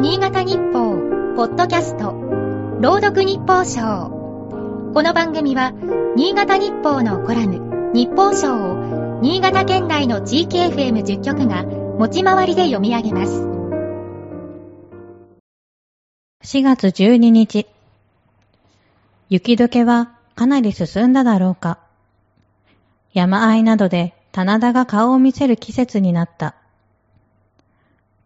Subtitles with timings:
[0.00, 0.96] 新潟日報、
[1.36, 2.12] ポッドキャスト、
[2.80, 4.08] 朗読日報賞。
[4.94, 5.74] この番組は、
[6.16, 13.42] 新潟日報のコラム、日報賞を、新潟県内の地域 FM10 局が、持ち回りで読み上げます。
[16.44, 17.66] 4月12日。
[19.28, 21.78] 雪解けはかなり進んだだろうか。
[23.12, 26.54] 山あいなどで棚田が顔を見せる季節になった。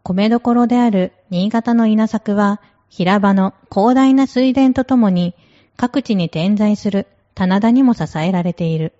[0.05, 2.60] 米どころである新潟の稲作は、
[2.91, 5.34] 平場の広大な水田とともに
[5.77, 8.92] 各地に点在する棚田にも支えられている。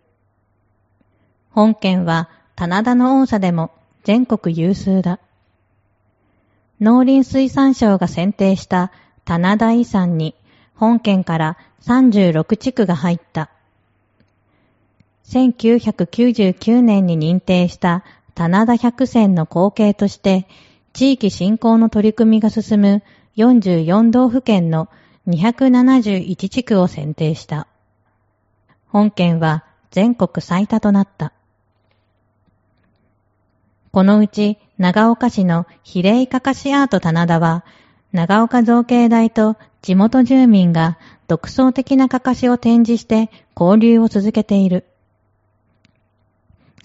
[1.51, 3.71] 本県は棚田の多さでも
[4.03, 5.21] 全国有数だ。
[6.81, 8.91] 農林水産省が選定した
[9.25, 10.35] 棚田遺産に
[10.75, 13.51] 本県から36地区が入った。
[15.27, 20.49] 1999年に認定した棚田百選の後継として、
[20.95, 23.03] 地域振興の取り組みが進む
[23.37, 24.89] 44道府県の
[25.27, 27.67] 271地区を選定した。
[28.87, 31.33] 本県は全国最多となった。
[33.91, 37.65] このうち長岡市の比例かかしアート棚田は、
[38.13, 44.85] 長岡造形大と地元住民が独創的なかかしを展示して交流を続けている。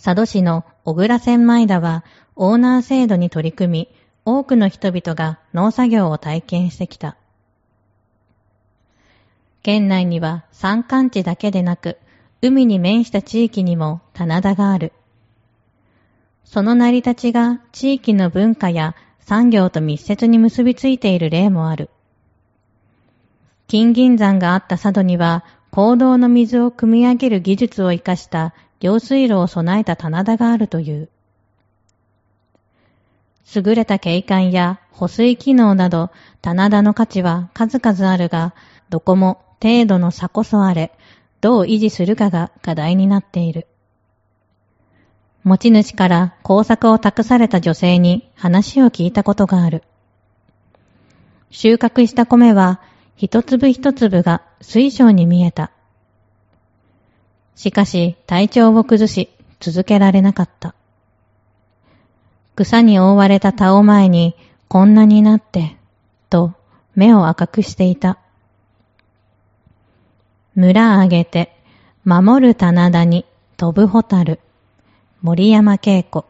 [0.03, 2.03] 佐渡市の小倉千枚田は
[2.35, 3.98] オーナー制度に取り組み、
[4.31, 7.17] 多くの人々が農作業を体験してきた。
[9.63, 11.97] 県内には山間地だけでなく、
[12.43, 14.93] 海に面した地域にも棚田がある。
[16.45, 21.89] その成り立ちが地域の文化や産業と密接に結びついている例もある。
[23.67, 31.09] 金銀山があった佐渡には、行動の水を汲み上げる技術を活かした用水路を備えた棚田があるという。
[33.55, 36.11] 優れた景観や保水機能など、
[36.41, 38.53] 棚田の価値は数々あるが、
[38.89, 40.91] どこも程度の差こそあれ、
[41.41, 43.67] どう維持するかが課題になっている。
[45.43, 49.83] 持ち主から工作を託された女性に話を聞いたことがある。
[51.49, 52.81] 収穫した米は
[53.15, 55.71] 一粒一粒が水晶に見えた。
[57.55, 60.75] しかし体調を崩し続けられなかった。
[62.65, 64.35] 草に覆われた田を前に
[64.67, 65.77] こんなになって、
[66.29, 66.53] と
[66.93, 68.19] 目を赤くしていた。
[70.55, 71.55] 村あげて
[72.03, 73.25] 守る棚田に
[73.55, 74.41] 飛ぶホタル。
[75.21, 76.25] 森山恵子。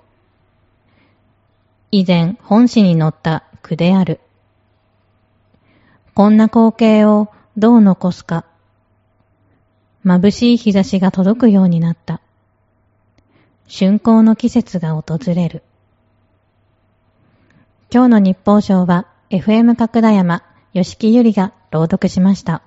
[1.89, 4.19] 以前本誌に載った句である。
[6.13, 8.45] こんな光景をどう残すか。
[10.05, 12.21] 眩しい日差しが届くようになった。
[13.67, 15.63] 春光の季節が訪れる。
[17.91, 22.61] 今日の日報賞は FM 角田山、吉木ゆりが朗読しました。